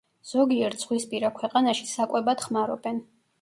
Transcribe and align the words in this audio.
ზოგიერთ 0.27 0.79
ზღვისპირა 0.85 1.31
ქვეყანაში 1.41 1.91
საკვებად 1.93 2.43
ხმარობენ. 2.47 2.99